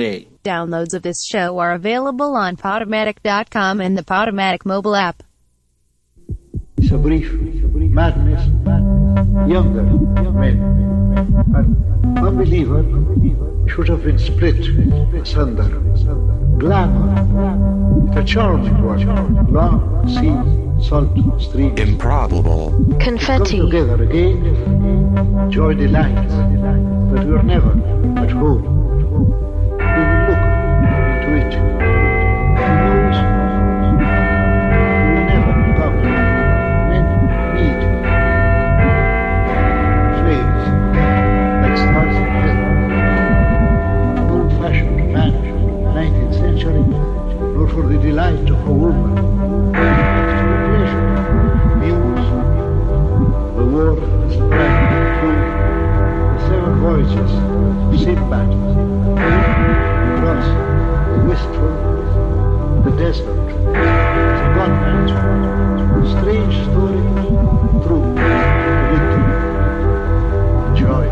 [0.00, 0.28] Sunday.
[0.42, 5.22] Downloads of this show are available on Podomatic.com and the Podomatic mobile app.
[6.78, 8.42] It's a brief madness,
[9.46, 9.82] younger
[10.32, 10.56] men.
[11.54, 12.82] An unbeliever
[13.68, 14.56] should have been split
[15.20, 15.68] asunder.
[16.58, 21.10] Glamour, the charming one, long sea, salt
[21.42, 21.78] streams.
[21.78, 22.70] Improbable.
[23.00, 23.60] Come Confetti.
[23.60, 26.32] together again, joy delights,
[27.12, 27.72] but we're never
[28.18, 28.89] at home.
[56.80, 58.48] Voyages of Sinbad.
[60.16, 60.69] Across the
[61.26, 63.36] wistful, the desert.
[63.72, 65.12] The godman's
[66.10, 67.02] strange story,
[67.84, 68.04] true,
[68.90, 69.26] victory,
[70.78, 71.06] joy.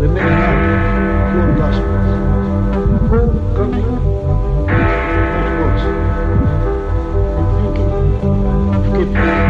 [0.00, 0.58] The many are
[1.32, 2.08] pure gospels.
[3.10, 3.90] Homecoming,
[5.32, 5.84] not worse.
[7.36, 7.90] I'm thinking
[8.74, 9.45] of Kipling.